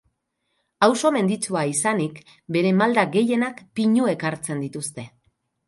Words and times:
Auzo 0.87 1.11
menditsua 1.17 1.61
izanik, 1.73 2.17
bere 2.57 2.73
malda 2.81 3.05
gehienak 3.19 3.63
pinuek 3.81 4.29
hartzen 4.33 4.67
dituzte. 4.69 5.09